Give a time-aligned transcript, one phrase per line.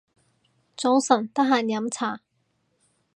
[0.75, 2.21] 早晨，得閒飲茶